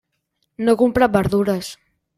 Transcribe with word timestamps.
No 0.69 0.75
he 0.77 0.79
comprat 0.83 1.15
verdures. 1.19 1.73